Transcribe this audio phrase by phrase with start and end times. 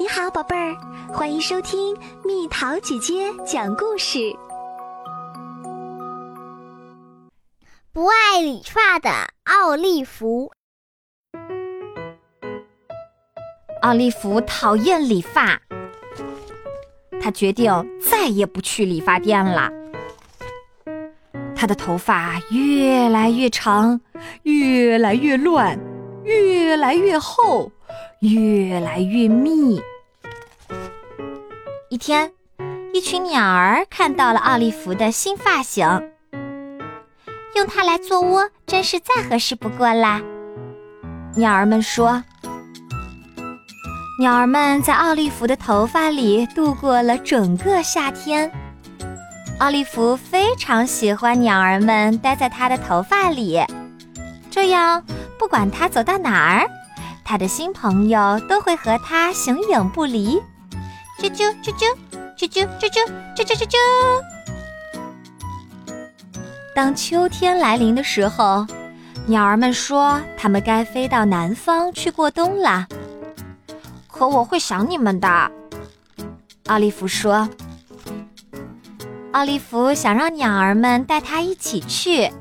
[0.00, 0.76] 你好，宝贝儿，
[1.12, 4.32] 欢迎收听蜜桃姐姐讲故事。
[7.92, 9.10] 不爱理发的
[9.42, 10.52] 奥利弗，
[13.82, 15.60] 奥利弗讨厌理发，
[17.20, 17.68] 他决定
[18.00, 19.68] 再也不去理发店了。
[21.56, 24.00] 他的头发越来越长，
[24.44, 25.76] 越来越乱，
[26.22, 27.72] 越来越厚。
[28.20, 29.80] 越来越密。
[31.90, 32.32] 一天，
[32.92, 35.86] 一群鸟儿看到了奥利弗的新发型，
[37.54, 40.20] 用它来做窝真是再合适不过啦。
[41.34, 42.22] 鸟儿们说
[44.20, 48.50] ：“鸟儿们在奥利弗的头发里度过了整个夏天。”
[49.60, 53.60] 奥利弗非常喜欢鸟儿们待在他的头发里，
[54.50, 55.02] 这样
[55.38, 56.68] 不管他走到哪儿。
[57.30, 60.40] 他的新朋友都会和他形影不离，
[61.18, 61.94] 啾啾啾啾
[62.38, 62.88] 啾啾啾
[63.36, 63.76] 啾啾啾啾。
[66.74, 68.66] 当秋天来临的时候，
[69.26, 72.86] 鸟儿们说它们该飞到南方去过冬了。
[74.10, 75.50] 可我会想你们的，
[76.68, 77.46] 奥利弗说。
[79.32, 82.32] 奥利弗想让鸟儿们带他一起去。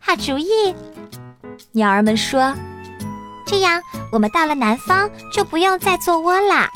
[0.00, 0.74] 好主意，
[1.70, 2.52] 鸟儿们说。
[3.48, 3.82] 这样，
[4.12, 6.70] 我们到了南方就不用再做窝啦。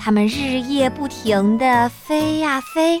[0.00, 2.98] 他们日夜不停地飞呀飞，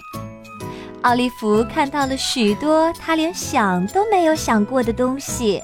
[1.00, 5.62] 奥利弗看到了许多他连想都没有想过的东西。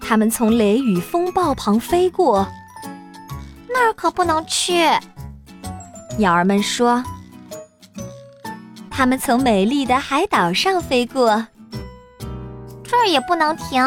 [0.00, 2.46] 他们从雷雨风暴旁飞过，
[3.68, 4.90] 那儿可不能去。
[6.18, 7.02] 鸟儿们说。
[8.90, 11.46] 他们从美丽的海岛上飞过。
[13.06, 13.82] 也不能停，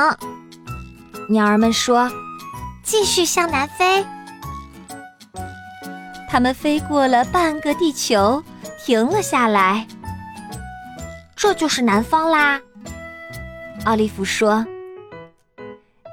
[1.30, 2.09] 鸟儿们说
[2.83, 4.05] ：“继续向南飞。”
[6.30, 8.43] 它们飞过了半个地球，
[8.83, 9.87] 停了下来。
[11.36, 12.59] 这就是南方啦，
[13.86, 14.65] 奥利弗说。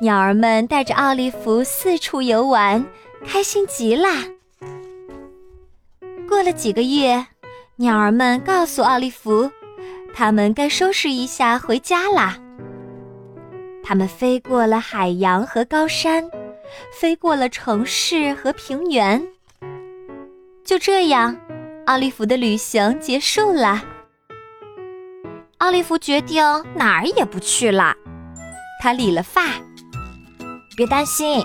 [0.00, 2.84] 鸟儿们带着奥利弗四处游玩，
[3.26, 4.08] 开心极了。
[6.28, 7.26] 过了几个月，
[7.76, 9.50] 鸟儿们告诉奥利弗，
[10.14, 12.36] 他们该收拾一下回家啦。
[13.82, 16.30] 它们飞过了海洋和高山，
[16.98, 19.22] 飞过了城市和平原。
[20.64, 21.36] 就这样，
[21.86, 23.82] 奥利弗的旅行结束了。
[25.58, 26.42] 奥利弗决定
[26.74, 27.94] 哪儿也不去了。
[28.80, 29.42] 他理了发。
[30.76, 31.44] 别担心，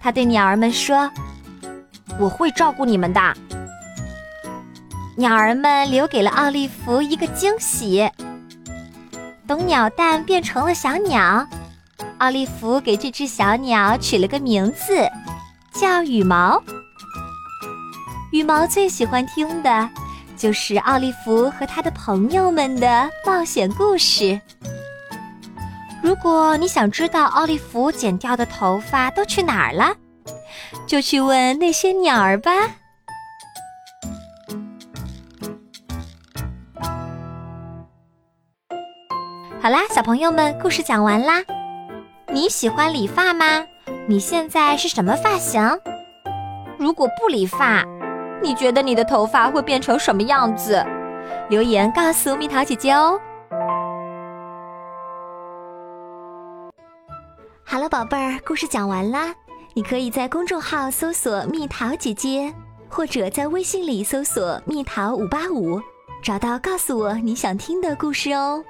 [0.00, 1.10] 他对鸟儿们说
[2.20, 3.20] ：“我会照顾你们的。”
[5.16, 8.08] 鸟儿们留给了奥利弗一个惊喜。
[9.50, 11.44] 从鸟蛋变成了小鸟，
[12.18, 14.94] 奥利弗给这只小鸟取了个名字，
[15.72, 16.62] 叫羽毛。
[18.30, 19.90] 羽毛最喜欢听的
[20.36, 24.40] 就是奥利弗和他的朋友们的冒险故事。
[26.00, 29.92] 如果你想知道奥利弗剪掉的头发都去哪儿了，
[30.86, 32.52] 就去问那些鸟儿吧。
[39.62, 41.44] 好啦，小朋友们，故事讲完啦。
[42.32, 43.62] 你喜欢理发吗？
[44.08, 45.60] 你现在是什么发型？
[46.78, 47.84] 如果不理发，
[48.42, 50.82] 你觉得你的头发会变成什么样子？
[51.50, 53.20] 留言告诉蜜桃姐姐哦。
[57.62, 59.34] 好了，宝贝儿，故事讲完啦。
[59.74, 62.50] 你可以在公众号搜索“蜜桃姐姐”，
[62.88, 65.78] 或者在微信里搜索“蜜桃五八五”，
[66.24, 68.64] 找到告诉我你想听的故事哦。